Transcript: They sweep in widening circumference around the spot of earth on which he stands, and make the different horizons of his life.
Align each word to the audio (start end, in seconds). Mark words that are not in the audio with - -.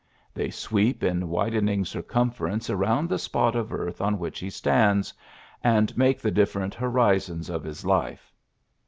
They 0.33 0.49
sweep 0.49 1.03
in 1.03 1.29
widening 1.29 1.85
circumference 1.85 2.71
around 2.71 3.07
the 3.07 3.19
spot 3.19 3.55
of 3.55 3.71
earth 3.71 4.01
on 4.01 4.17
which 4.17 4.39
he 4.39 4.49
stands, 4.49 5.13
and 5.63 5.95
make 5.95 6.19
the 6.19 6.31
different 6.31 6.73
horizons 6.73 7.51
of 7.51 7.63
his 7.63 7.85
life. 7.85 8.33